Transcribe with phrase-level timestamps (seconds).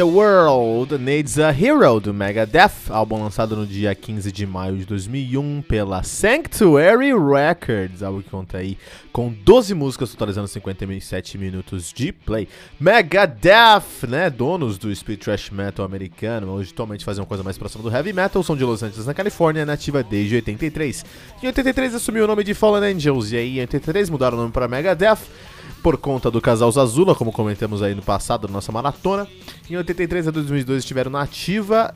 [0.00, 4.86] The World Needs a Hero do Megadeth, álbum lançado no dia 15 de maio de
[4.86, 8.78] 2001 pela Sanctuary Records, álbum que conta aí
[9.12, 12.48] com 12 músicas totalizando 57 minutos de play.
[12.80, 17.82] Megadeth, né, donos do speed thrash metal americano, hoje atualmente fazem uma coisa mais próxima
[17.82, 21.04] do heavy metal, são de Los Angeles, na Califórnia, nativa desde 83.
[21.42, 24.52] Em 83 assumiu o nome de Fallen Angels e aí em 83 mudaram o nome
[24.52, 25.18] para Megadeth
[25.82, 29.26] por conta do casal Zazula, como comentamos aí no passado, na nossa maratona.
[29.68, 31.92] Em 83 a 2002 estiveram na ativa,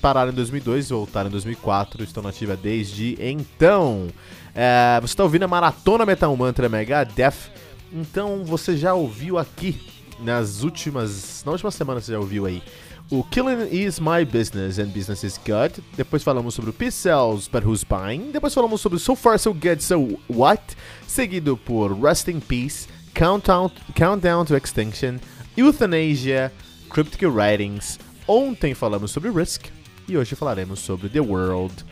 [0.00, 4.08] pararam em 2002, voltaram em 2004, estão na ativa desde então.
[4.54, 7.50] É, você está ouvindo a Maratona Metal Mantra Megadeth,
[7.92, 9.80] então você já ouviu aqui
[10.20, 12.62] nas últimas, na última semana você já ouviu aí
[13.10, 15.82] o Killing is My Business and Business is Good.
[15.96, 18.32] Depois falamos sobre o Peace Cells, But Who's Buying.
[18.32, 22.86] Depois falamos sobre So Far So Good So What, seguido por Rest in Peace.
[23.18, 25.18] Countdown, Countdown to Extinction,
[25.56, 26.52] Euthanasia,
[26.88, 27.98] Cryptic Writings.
[28.28, 29.66] Ontem falamos sobre Risk
[30.06, 31.84] e hoje falaremos sobre The World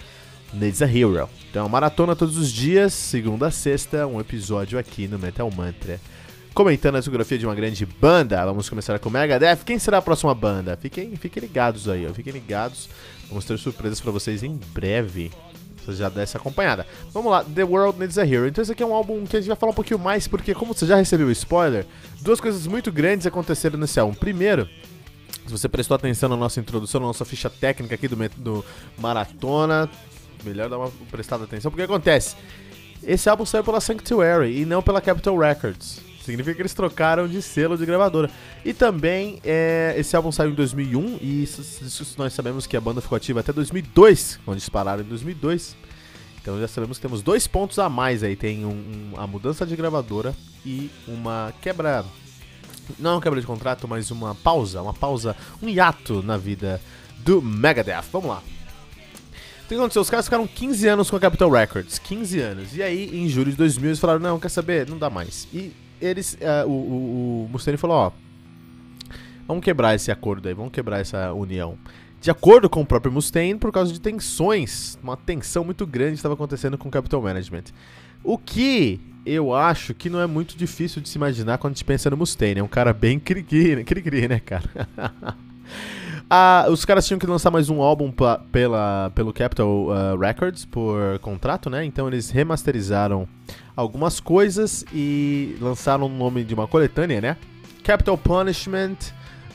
[0.52, 1.28] Needs a Hero.
[1.50, 6.00] Então, maratona todos os dias, segunda a sexta, um episódio aqui no Metal Mantra.
[6.54, 9.64] Comentando a discografia de uma grande banda, vamos começar com Megadeth.
[9.64, 10.76] Quem será a próxima banda?
[10.76, 12.14] Fiquem, fiquem ligados aí, ó.
[12.14, 12.88] fiquem ligados.
[13.28, 15.32] Vamos ter surpresas para vocês em breve
[15.86, 16.86] você já dá essa acompanhada.
[17.12, 18.46] Vamos lá, The World Needs a Hero.
[18.46, 20.54] Então esse aqui é um álbum que a gente vai falar um pouquinho mais, porque
[20.54, 21.86] como você já recebeu o spoiler,
[22.20, 24.14] duas coisas muito grandes aconteceram nesse álbum.
[24.14, 24.68] Primeiro,
[25.46, 28.64] se você prestou atenção na nossa introdução, na nossa ficha técnica aqui do, do
[28.98, 29.88] Maratona,
[30.44, 32.36] melhor dar uma prestada atenção, porque acontece?
[33.02, 36.00] Esse álbum saiu pela Sanctuary e não pela Capitol Records.
[36.26, 38.28] Significa que eles trocaram de selo de gravadora.
[38.64, 42.80] E também, é, esse álbum saiu em 2001 e isso, isso nós sabemos que a
[42.80, 45.76] banda ficou ativa até 2002, quando eles pararam em 2002.
[46.42, 48.34] Então já sabemos que temos dois pontos a mais aí.
[48.34, 52.04] Tem um, um, a mudança de gravadora e uma quebra...
[52.98, 56.80] Não uma quebra de contrato, mas uma pausa, uma pausa, um hiato na vida
[57.18, 58.04] do Megadeth.
[58.12, 58.42] Vamos lá.
[59.64, 60.02] O que aconteceu?
[60.02, 62.00] Os caras ficaram 15 anos com a Capitol Records.
[62.00, 62.76] 15 anos.
[62.76, 64.88] E aí, em julho de 2000, eles falaram: não, quer saber?
[64.88, 65.48] Não dá mais.
[65.52, 66.34] E eles.
[66.34, 68.12] Uh, o, o, o Mustaine falou: ó.
[69.46, 71.78] Vamos quebrar esse acordo aí, vamos quebrar essa união.
[72.20, 76.34] De acordo com o próprio Mustaine, por causa de tensões, uma tensão muito grande estava
[76.34, 77.64] acontecendo com o Capital Management.
[78.24, 81.84] O que eu acho que não é muito difícil de se imaginar quando a gente
[81.84, 82.60] pensa no Mustaine.
[82.60, 84.88] É um cara bem cri-cri, cri-cri né, cara?
[86.28, 88.12] ah, os caras tinham que lançar mais um álbum
[88.50, 91.84] pela, pelo Capital uh, Records por contrato, né?
[91.84, 93.28] Então eles remasterizaram
[93.76, 97.36] algumas coisas e lançaram o nome de uma coletânea, né?
[97.84, 98.96] Capital Punishment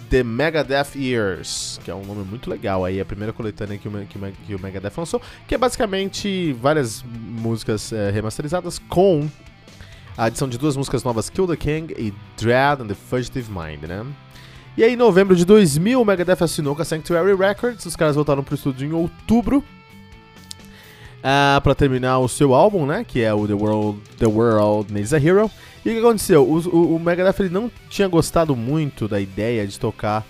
[0.10, 3.92] The Megadeth Years, que é um nome muito legal aí, a primeira coletânea que o,
[4.06, 9.28] que que o Megadeth lançou, que é basicamente várias músicas é, remasterizadas com
[10.18, 13.84] a adição de duas músicas novas, Kill the King e Dread and the Fugitive Mind,
[13.84, 14.06] né?
[14.78, 18.16] E aí, em novembro de 2000, o Megadeth assinou com a Sanctuary Records, os caras
[18.16, 19.64] voltaram pro estúdio em outubro
[21.22, 24.94] uh, ah, para terminar o seu álbum, né, que é o The World, The World
[24.94, 25.50] Needs a Hero.
[25.86, 26.44] E o que aconteceu?
[26.44, 30.26] O, o, o Megadeth ele não tinha gostado muito da ideia de tocar.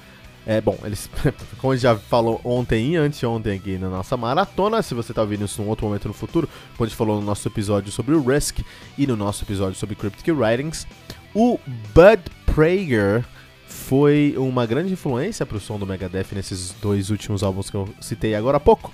[0.46, 1.10] É, bom, eles,
[1.60, 5.22] como a gente já falou ontem e anteontem aqui na nossa maratona, se você está
[5.22, 8.16] ouvindo isso num outro momento no futuro, quando a gente falou no nosso episódio sobre
[8.16, 8.60] o Risk
[8.98, 10.88] e no nosso episódio sobre Cryptic Writings,
[11.36, 11.60] o
[11.94, 13.24] Bud Prager
[13.68, 17.88] foi uma grande influência para o som do Megadeth nesses dois últimos álbuns que eu
[18.02, 18.92] citei agora há pouco.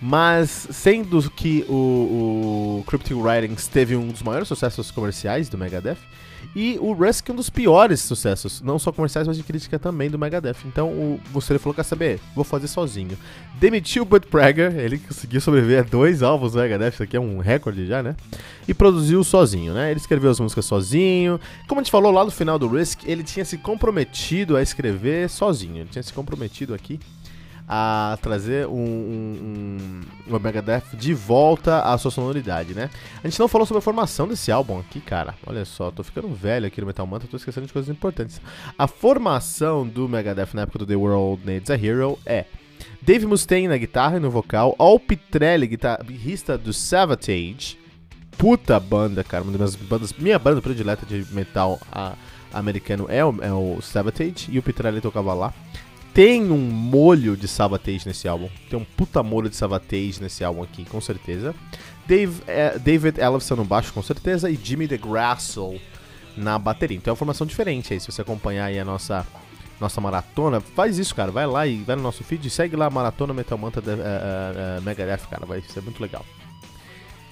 [0.00, 5.98] Mas, sendo que o, o Cryptic Writings teve um dos maiores sucessos comerciais do Megadeth,
[6.54, 10.18] e o Rusk um dos piores sucessos, não só comerciais, mas de crítica também do
[10.18, 10.56] Megadeth.
[10.64, 12.20] Então o você falou: quer saber?
[12.34, 13.18] Vou fazer sozinho.
[13.60, 17.20] Demitiu o Bud Prager, ele conseguiu sobreviver a dois álbuns do Megadeth, isso aqui é
[17.20, 18.16] um recorde já, né?
[18.66, 19.90] E produziu sozinho, né?
[19.90, 21.40] Ele escreveu as músicas sozinho.
[21.66, 25.28] Como a gente falou lá no final do Risk, ele tinha se comprometido a escrever
[25.28, 26.98] sozinho, ele tinha se comprometido aqui
[27.68, 29.76] a trazer um, um,
[30.26, 32.88] um, o Megadeth de volta à sua sonoridade, né?
[33.22, 35.34] A gente não falou sobre a formação desse álbum aqui, cara.
[35.46, 38.40] Olha só, tô ficando velho aqui no Metal Mantra, tô esquecendo de coisas importantes.
[38.78, 42.46] A formação do Megadeth na época do The World Needs a Hero é
[43.02, 47.78] Dave Mustaine na guitarra e no vocal, Al Pitrelli, guitarrista do Savatage,
[48.38, 52.14] puta banda, cara, uma das bandas, minha banda predileta de metal a,
[52.52, 55.52] americano é o, é o Savatage, e o Pitrelli tocava lá
[56.18, 58.48] tem um molho de Savatage nesse álbum.
[58.68, 61.54] Tem um puta molho de Savatage nesse álbum aqui, com certeza.
[62.08, 64.50] Dave, é, David Ellefson no baixo, com certeza.
[64.50, 65.76] E Jimmy DeGrasso
[66.36, 66.96] na bateria.
[66.96, 68.00] Então é uma formação diferente aí.
[68.00, 69.24] Se você acompanhar aí a nossa,
[69.80, 71.30] nossa maratona, faz isso, cara.
[71.30, 73.84] Vai lá e vai no nosso feed e segue lá a maratona Metal Manta uh,
[73.84, 75.46] uh, uh, Megadeth, cara.
[75.46, 76.26] Vai ser muito legal.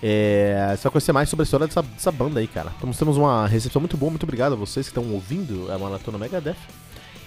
[0.00, 2.72] É, você vai conhecer mais sobre a história dessa, dessa banda aí, cara.
[2.76, 4.10] Então, temos uma recepção muito boa.
[4.10, 6.85] Muito obrigado a vocês que estão ouvindo a maratona Megadeth.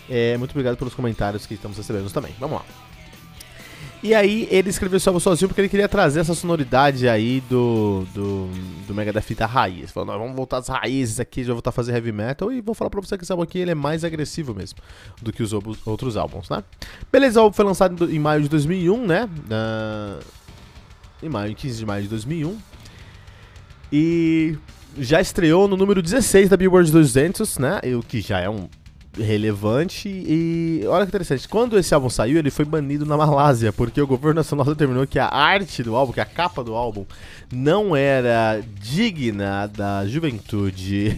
[0.09, 2.33] É, muito obrigado pelos comentários que estamos recebendo também.
[2.39, 2.65] Vamos lá.
[4.01, 8.07] E aí ele escreveu esse álbum sozinho porque ele queria trazer essa sonoridade aí do,
[8.13, 8.50] do,
[8.88, 9.91] do Mega da Fita raiz.
[9.91, 12.89] Falou, vamos voltar às raízes aqui, já voltar a fazer heavy metal e vou falar
[12.89, 14.79] pra você que esse álbum aqui ele é mais agressivo mesmo
[15.21, 16.63] do que os outros álbuns, né?
[17.12, 19.25] Beleza, o álbum foi lançado em maio de 2001, né?
[19.25, 20.23] Uh,
[21.21, 22.57] em maio, 15 de maio de 2001.
[23.91, 24.57] E
[24.97, 27.81] já estreou no número 16 da Billboard 200, né?
[27.97, 28.69] O que já é um
[29.17, 34.01] relevante e olha que interessante, quando esse álbum saiu, ele foi banido na Malásia, porque
[34.01, 37.06] o governo nacional determinou que a arte do álbum, que a capa do álbum
[37.51, 41.17] não era digna da juventude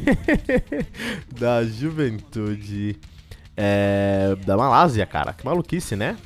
[1.37, 2.97] da juventude
[3.55, 5.33] é, da Malásia, cara.
[5.33, 6.17] Que maluquice, né?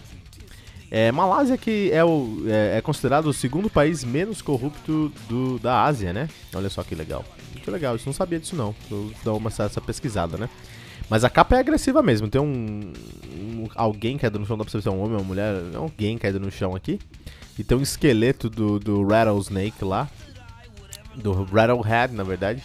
[0.91, 5.83] É, Malásia que é, o, é, é, considerado o segundo país menos corrupto do, da
[5.83, 6.29] Ásia, né?
[6.53, 7.25] Olha só que legal.
[7.65, 8.75] Que legal, isso não sabia disso não.
[8.87, 10.47] Vou dar uma essa pesquisada, né?
[11.09, 12.27] Mas a capa é agressiva mesmo.
[12.27, 12.93] Tem um,
[13.35, 15.55] um alguém caído no chão, dá pra ver se é um homem ou uma mulher.
[15.73, 16.99] É alguém caído no chão aqui.
[17.57, 20.07] E tem um esqueleto do, do Rattlesnake lá.
[21.15, 22.61] Do Rattlehead, na verdade.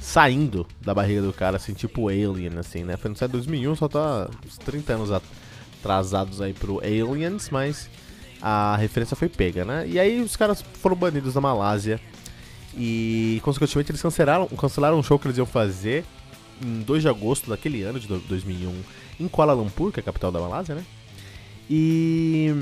[0.00, 2.96] Saindo da barriga do cara, assim, tipo Alien, assim, né?
[2.96, 7.88] Foi no site 2001, só tá uns 30 anos atrasados aí pro Aliens, mas
[8.42, 9.86] a referência foi pega, né?
[9.86, 12.00] E aí os caras foram banidos da Malásia.
[12.76, 16.04] E, consequentemente, eles cancelaram, cancelaram um show que eles iam fazer
[16.62, 18.74] em 2 de agosto daquele ano, de 2001,
[19.18, 20.84] em Kuala Lumpur, que é a capital da Malásia, né?
[21.68, 22.52] E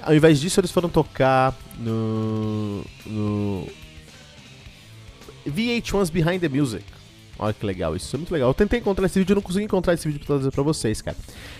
[0.00, 3.66] ao invés disso, eles foram tocar no, no
[5.46, 6.84] VH1's Behind the Music.
[7.38, 8.50] Olha que legal, isso é muito legal.
[8.50, 11.02] Eu tentei encontrar esse vídeo, eu não consegui encontrar esse vídeo pra trazer pra vocês,
[11.02, 11.16] cara.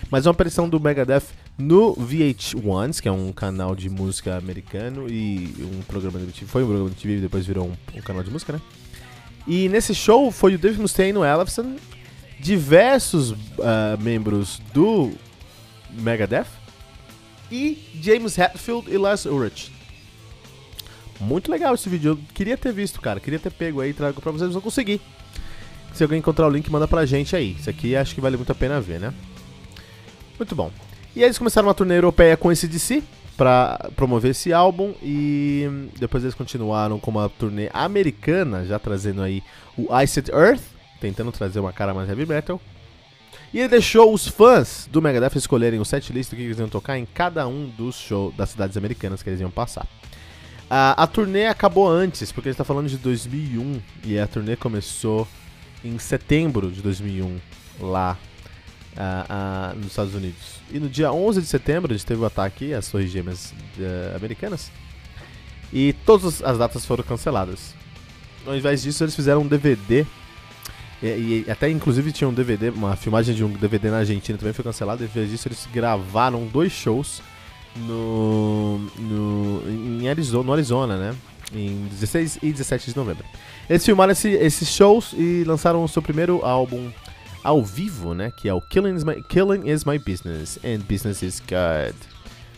[0.09, 1.23] Mas é uma aparição do Megadeth
[1.57, 6.45] no VH1's, que é um canal de música americano e um programa de TV.
[6.45, 8.61] Foi um programa TV e depois virou um, um canal de música, né?
[9.45, 11.75] E nesse show foi o Dave Mustaine, o Ellefson,
[12.39, 13.35] diversos uh,
[14.01, 15.11] membros do
[15.91, 16.47] Megadeth
[17.51, 19.71] e James Hetfield e Les Ulrich.
[21.19, 24.31] Muito legal esse vídeo, eu queria ter visto, cara, queria ter pego aí trago pra
[24.31, 24.99] vocês, mas não consegui.
[25.93, 27.55] Se alguém encontrar o link, manda pra gente aí.
[27.57, 29.13] Isso aqui acho que vale muito a pena ver, né?
[30.39, 30.71] Muito bom.
[31.15, 33.03] E aí eles começaram uma turnê europeia com esse DC
[33.37, 39.43] para promover esse álbum e depois eles continuaram com uma turnê americana, já trazendo aí
[39.77, 40.63] o Iced Earth,
[40.99, 42.59] tentando trazer uma cara mais heavy metal.
[43.53, 46.97] E ele deixou os fãs do Megadeth escolherem o setlist do que eles iam tocar
[46.97, 49.85] em cada um dos shows das cidades americanas que eles iam passar.
[50.67, 55.27] a turnê acabou antes, porque ele está falando de 2001 e a turnê começou
[55.85, 57.37] em setembro de 2001
[57.79, 58.17] lá
[58.97, 60.61] uh, uh, nos Estados Unidos.
[60.71, 64.15] E no dia 11 de setembro a gente teve o ataque às Torres Gêmeas uh,
[64.15, 64.71] americanas.
[65.71, 67.73] E todas as datas foram canceladas.
[68.45, 70.05] Ao invés disso, eles fizeram um DVD.
[71.01, 74.53] E, e, até inclusive tinha um DVD, uma filmagem de um DVD na Argentina também
[74.53, 75.03] foi cancelada.
[75.03, 77.21] Ao invés disso, eles gravaram dois shows
[77.75, 81.15] no, no, em Arizona, no Arizona, né?
[81.53, 83.25] Em 16 e 17 de novembro.
[83.69, 86.91] Eles filmaram esse, esses shows e lançaram o seu primeiro álbum
[87.43, 88.31] ao vivo, né?
[88.35, 91.97] Que é o Killing is, My, Killing is My Business and Business is Good.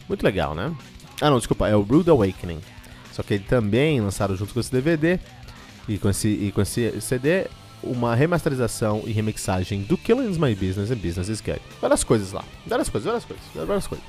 [0.07, 0.75] Muito legal, né?
[1.21, 2.59] Ah, não, desculpa, é o Rude Awakening.
[3.11, 5.19] Só que ele também lançaram junto com esse DVD
[5.87, 7.47] e com esse, e com esse CD
[7.81, 11.61] uma remasterização e remixagem do Killing is My Business and Business is Good.
[11.81, 12.43] Várias coisas lá.
[12.65, 14.05] Várias coisas, várias coisas, várias coisas.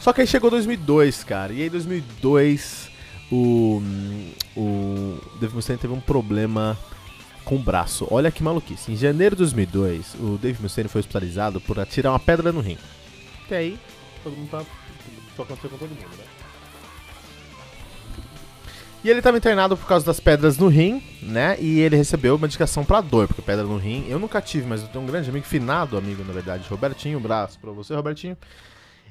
[0.00, 1.52] Só que aí chegou 2002, cara.
[1.52, 2.88] E aí 2002
[3.30, 3.82] o
[4.56, 6.76] o Dave Mustaine teve um problema
[7.48, 8.06] com o braço.
[8.10, 8.92] Olha que maluquice.
[8.92, 12.76] Em janeiro de 2002, o Dave Mustaine foi hospitalizado por atirar uma pedra no rim.
[13.46, 13.78] Até aí,
[14.22, 14.62] todo mundo tá.
[15.34, 16.24] Só aconteceu com todo mundo, né?
[19.02, 21.56] E ele estava internado por causa das pedras no rim, né?
[21.58, 24.88] E ele recebeu medicação para dor, porque pedra no rim eu nunca tive, mas eu
[24.88, 28.36] tenho um grande amigo, finado amigo, na verdade, Robertinho, um braço para você, Robertinho.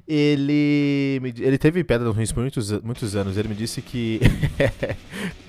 [0.07, 3.35] ele, ele teve pedra no rins por muitos, muitos anos.
[3.35, 4.19] Ele me disse que.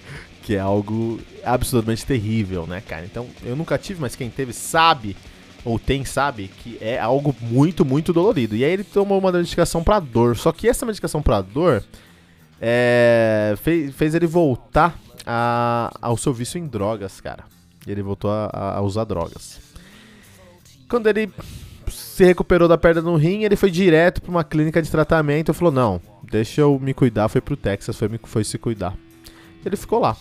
[0.48, 3.04] que é algo absolutamente terrível, né, cara?
[3.04, 5.14] Então, eu nunca tive, mas quem teve sabe,
[5.62, 8.56] ou tem sabe, que é algo muito, muito dolorido.
[8.56, 10.38] E aí ele tomou uma medicação pra dor.
[10.38, 11.84] Só que essa medicação pra dor
[12.58, 17.44] é, fez, fez ele voltar a, ao seu vício em drogas, cara.
[17.86, 19.60] Ele voltou a, a usar drogas.
[20.88, 21.30] Quando ele
[21.90, 25.54] se recuperou da perda no rim, ele foi direto para uma clínica de tratamento e
[25.54, 27.28] falou: Não, deixa eu me cuidar.
[27.28, 28.96] Foi pro Texas, foi, foi se cuidar.
[29.62, 30.16] Ele ficou lá.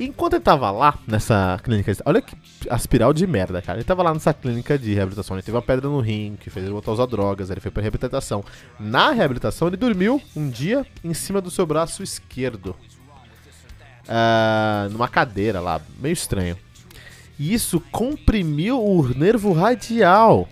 [0.00, 2.34] Enquanto ele tava lá nessa clínica, olha que
[2.70, 3.76] aspiral de merda, cara.
[3.76, 5.36] Ele tava lá nessa clínica de reabilitação.
[5.36, 7.50] Ele teve uma pedra no rim que fez ele voltar a usar drogas.
[7.50, 8.42] Ele foi pra reabilitação.
[8.78, 12.74] Na reabilitação, ele dormiu um dia em cima do seu braço esquerdo.
[14.06, 16.56] Uh, numa cadeira lá, meio estranho.
[17.38, 20.48] E isso comprimiu o nervo radial.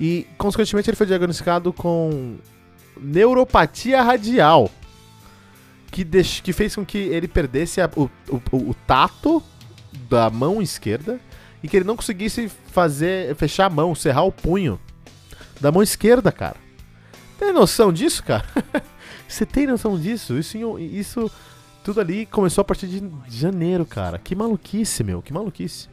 [0.00, 2.36] E, consequentemente, ele foi diagnosticado com
[3.00, 4.70] neuropatia radial.
[5.94, 6.40] Que, deix...
[6.40, 7.88] que fez com que ele perdesse a...
[7.94, 9.40] o, o, o tato
[10.10, 11.20] da mão esquerda
[11.62, 14.78] e que ele não conseguisse fazer fechar a mão, cerrar o punho
[15.60, 16.56] da mão esquerda, cara.
[17.38, 18.44] Tem noção disso, cara?
[19.28, 20.36] Você tem noção disso?
[20.36, 21.30] Isso, isso
[21.84, 24.18] tudo ali começou a partir de janeiro, cara.
[24.18, 25.22] Que maluquice, meu.
[25.22, 25.88] Que maluquice.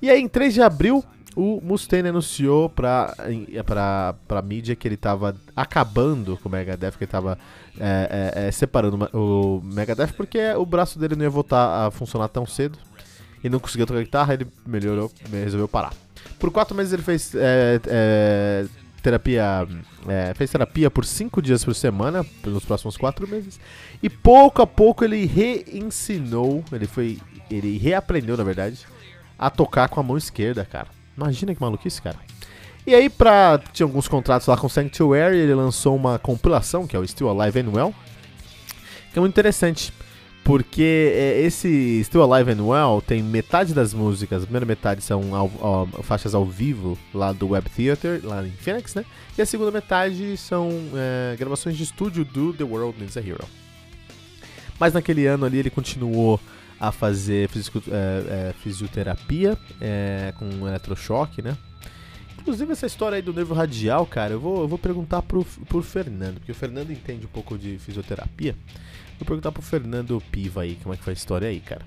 [0.00, 1.04] E aí, em 3 de abril,
[1.36, 3.14] o Mustaine anunciou pra,
[4.26, 7.38] pra, mídia que ele tava acabando com o Megadeth, que ele tava
[7.78, 12.28] é, é, é, separando o Megadeth porque o braço dele não ia voltar a funcionar
[12.28, 12.78] tão cedo.
[13.42, 15.94] E não conseguia tocar guitarra, ele melhorou, resolveu parar.
[16.38, 18.66] Por quatro meses ele fez é, é,
[19.02, 19.66] terapia.
[20.06, 23.58] É, fez terapia por cinco dias por semana, pelos próximos quatro meses.
[24.02, 27.18] E pouco a pouco ele reensinou, ele foi.
[27.50, 28.86] Ele reaprendeu, na verdade,
[29.38, 30.99] a tocar com a mão esquerda, cara.
[31.16, 32.18] Imagina que maluquice, cara.
[32.86, 33.60] E aí, pra.
[33.72, 37.60] Tinha alguns contratos lá com Sanctuary, ele lançou uma compilação, que é o Still Alive
[37.60, 37.94] and Well.
[39.12, 39.92] Que é muito interessante.
[40.42, 45.34] Porque é, esse Still Alive and Well tem metade das músicas, a primeira metade são
[45.34, 49.04] ao, faixas ao vivo lá do Web Theater, lá em Phoenix, né?
[49.36, 53.44] E a segunda metade são é, gravações de estúdio do The World Needs a Hero.
[54.78, 56.40] Mas naquele ano ali ele continuou
[56.80, 61.56] a fazer fisico, é, é, fisioterapia é, com eletrochoque, né?
[62.40, 65.82] Inclusive essa história aí do nervo radial, cara, eu vou, eu vou perguntar pro, pro
[65.82, 68.56] Fernando, porque o Fernando entende um pouco de fisioterapia.
[69.18, 71.82] Vou perguntar pro Fernando Piva aí como é que foi a história aí, cara.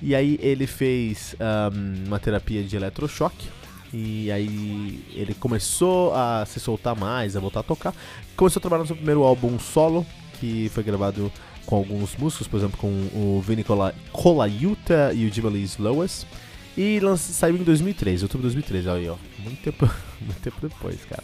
[0.00, 1.34] E aí ele fez
[1.72, 3.48] um, uma terapia de eletrochoque.
[3.92, 7.94] E aí ele começou a se soltar mais, a voltar a tocar.
[8.36, 10.06] Começou a trabalhar no seu primeiro álbum solo,
[10.38, 11.32] que foi gravado
[11.66, 13.64] com alguns músicos, por exemplo, com o Vinny
[14.12, 16.26] Colaiuta e o Jimmy Lee Lowes.
[16.76, 19.88] E saiu em 2003, outubro de 2003, aí ó, muito tempo,
[20.20, 21.22] muito tempo depois, cara.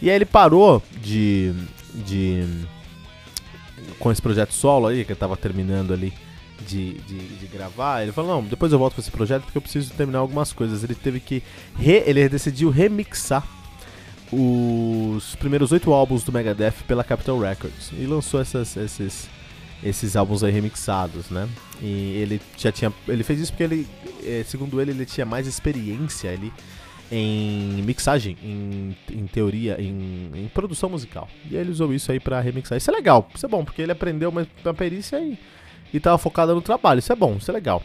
[0.00, 1.52] E aí ele parou de,
[1.94, 2.44] de
[3.98, 6.12] com esse projeto solo aí, que ele tava terminando ali
[6.66, 9.62] de, de, de, gravar, ele falou, não, depois eu volto com esse projeto porque eu
[9.62, 10.84] preciso terminar algumas coisas.
[10.84, 11.42] Ele teve que.
[11.76, 13.46] Re, ele decidiu remixar
[14.32, 17.90] os primeiros oito álbuns do Megadeth pela Capitol Records.
[17.92, 19.28] E lançou essas, esses,
[19.82, 21.48] esses álbuns aí remixados, né?
[21.80, 22.92] E ele já tinha.
[23.06, 23.88] Ele fez isso porque ele,
[24.24, 26.52] eh, segundo ele, ele tinha mais experiência ali
[27.10, 31.28] em mixagem, em, em teoria, em, em, produção musical.
[31.50, 32.76] E ele usou isso aí para remixar.
[32.76, 35.38] Isso é legal, isso é bom, porque ele aprendeu uma, uma perícia e,
[35.92, 36.98] e tava focado no trabalho.
[36.98, 37.82] Isso é bom, isso é legal.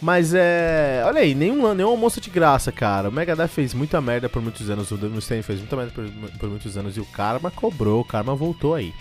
[0.00, 1.02] Mas é.
[1.06, 3.08] Olha aí, nenhum, nenhum almoço de graça, cara.
[3.08, 6.48] O Megadeth fez muita merda por muitos anos, o Mustaine fez muita merda por, por
[6.48, 8.92] muitos anos e o Karma cobrou, o Karma voltou aí.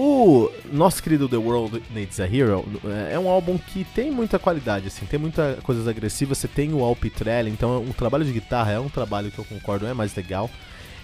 [0.00, 4.38] O nosso querido The World Needs a Hero é, é um álbum que tem muita
[4.38, 6.38] qualidade, assim, tem muitas coisas agressivas.
[6.38, 9.44] Você tem o Al Pitrelli, então o trabalho de guitarra é um trabalho que eu
[9.44, 10.48] concordo é mais legal.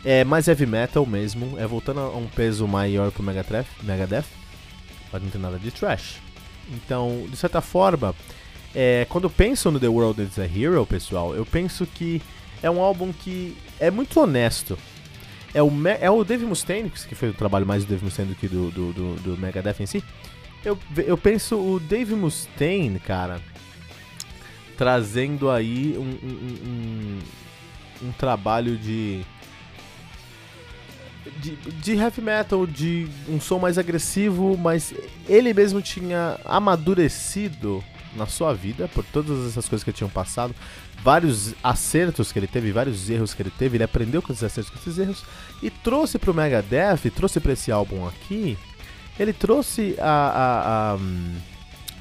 [0.04, 4.26] É mais heavy metal mesmo, é voltando a um peso maior pro Megadeth, Megadeth
[5.12, 6.20] mas não tem nada de trash.
[6.70, 8.14] Então, de certa forma,
[8.72, 12.22] é, quando eu penso no The World Needs a Hero, pessoal, eu penso que
[12.62, 14.78] é um álbum que é muito honesto
[15.54, 15.70] é o,
[16.00, 18.70] é o Dave Mustaine, que foi o trabalho mais do Dave Mustaine do que do,
[18.72, 20.02] do, do, do Megadeth em si.
[20.64, 23.40] Eu, eu penso o Dave Mustaine, cara,
[24.76, 29.24] trazendo aí um, um, um, um trabalho de,
[31.38, 34.92] de, de heavy metal, de um som mais agressivo, mas
[35.28, 37.84] ele mesmo tinha amadurecido
[38.16, 40.54] na sua vida por todas essas coisas que tinham passado,
[41.02, 44.72] vários acertos que ele teve, vários erros que ele teve, ele aprendeu com esses acertos,
[44.72, 45.24] com esses erros
[45.62, 48.56] e trouxe pro Megadeth, trouxe para esse álbum aqui,
[49.18, 50.98] ele trouxe a, a, a,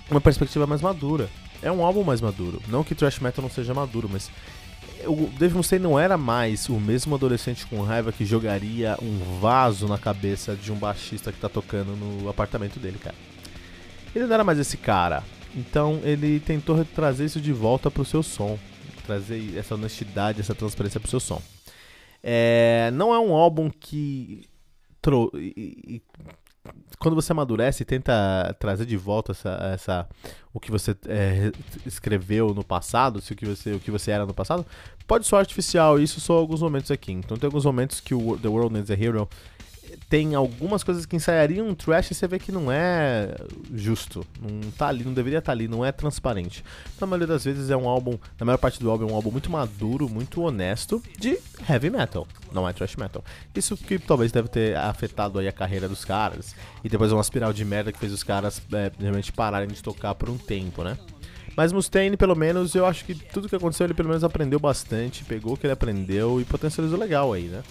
[0.10, 1.30] uma perspectiva mais madura.
[1.62, 2.62] É um álbum mais maduro.
[2.68, 4.30] Não que thrash metal não seja maduro, mas
[5.06, 9.88] o Dave Mustaine não era mais o mesmo adolescente com raiva que jogaria um vaso
[9.88, 13.16] na cabeça de um baixista que tá tocando no apartamento dele, cara.
[14.16, 15.24] Ele não era mais esse cara.
[15.56, 18.58] Então ele tentou trazer isso de volta pro seu som.
[19.06, 21.42] Trazer essa honestidade, essa transparência pro seu som.
[22.22, 24.48] É, não é um álbum que.
[25.02, 25.54] Tro e,
[25.86, 26.02] e,
[26.98, 30.10] quando você amadurece e tenta trazer de volta essa, essa
[30.54, 31.52] o que você é,
[31.86, 34.66] escreveu no passado, se o que você o que você era no passado,
[35.06, 36.00] pode soar artificial.
[36.00, 37.12] Isso só alguns momentos aqui.
[37.12, 39.30] Então tem alguns momentos que o The World Needs a Hero
[40.14, 43.34] tem algumas coisas que ensaiariam um trash e você vê que não é
[43.74, 44.24] justo.
[44.40, 46.64] Não tá ali, não deveria estar tá ali, não é transparente.
[47.02, 49.32] Na maioria das vezes é um álbum, na maior parte do álbum é um álbum
[49.32, 53.24] muito maduro, muito honesto de heavy metal, não é trash metal.
[53.56, 56.56] Isso que talvez deve ter afetado aí a carreira dos caras.
[56.84, 60.14] E depois uma espiral de merda que fez os caras é, realmente pararem de tocar
[60.14, 60.96] por um tempo, né?
[61.58, 65.24] Mas Mustaine, pelo menos, eu acho que tudo que aconteceu ele pelo menos aprendeu bastante,
[65.24, 67.64] pegou o que ele aprendeu e potencializou legal aí, né?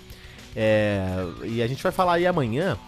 [0.55, 1.07] É,
[1.45, 2.79] e a gente vai falar aí amanhã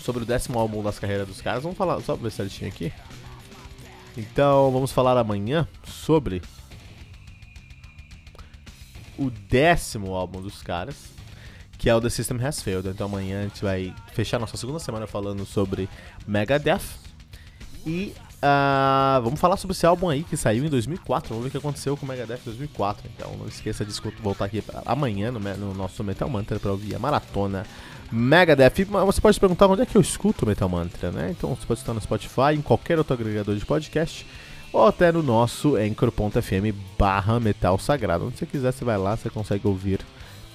[0.00, 1.62] sobre o décimo álbum das carreiras dos caras.
[1.62, 2.92] Vamos falar, só ver certinho aqui.
[4.16, 6.40] Então, vamos falar amanhã sobre
[9.18, 10.96] o décimo álbum dos caras,
[11.78, 12.88] que é o The System Has Failed.
[12.88, 15.88] Então, amanhã a gente vai fechar nossa segunda semana falando sobre
[16.26, 16.80] Megadeth.
[17.84, 21.30] E Uh, vamos falar sobre esse álbum aí que saiu em 2004.
[21.30, 23.10] Vamos ver o que aconteceu com o Megadeth em 2004.
[23.14, 26.98] Então não esqueça de voltar aqui amanhã no, no nosso Metal Mantra para ouvir a
[26.98, 27.64] maratona
[28.12, 28.84] Megadeth.
[29.06, 31.34] Você pode perguntar onde é que eu escuto Metal Mantra, né?
[31.36, 34.26] Então você pode estar no Spotify, em qualquer outro agregador de podcast
[34.72, 38.26] ou até no nosso anchor.fm barra metal sagrado.
[38.26, 40.00] Onde você quiser, você vai lá, você consegue ouvir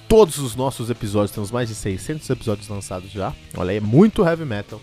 [0.08, 1.32] todos os nossos episódios.
[1.32, 3.32] Temos mais de 600 episódios lançados já.
[3.56, 4.80] Olha, é muito heavy metal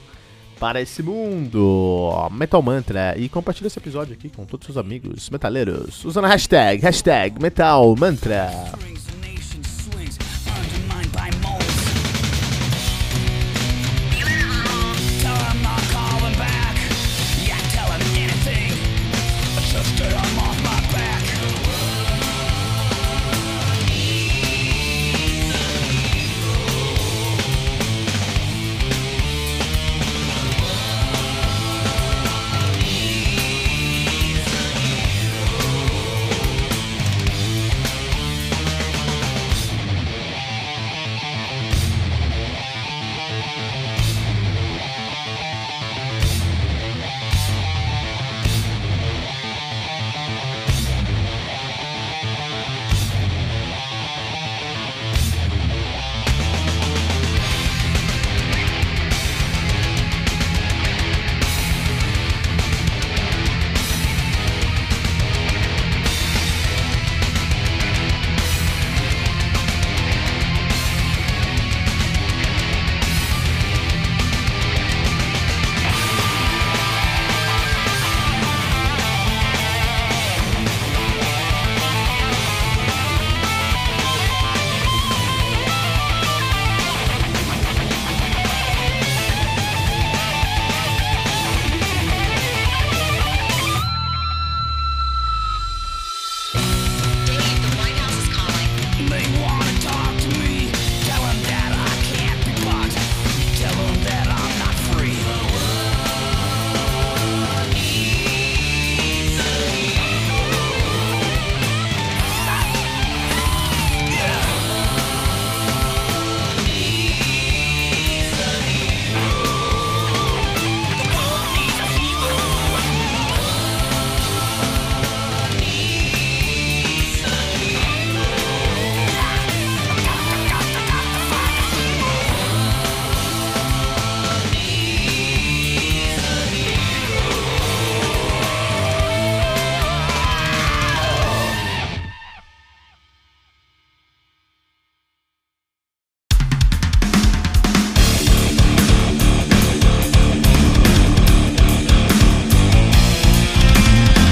[0.60, 2.12] para esse mundo.
[2.32, 3.16] Metal Mantra.
[3.18, 6.04] E compartilhe esse episódio aqui com todos os seus amigos metaleiros.
[6.04, 8.52] Usando a hashtag, hashtag Metal Mantra.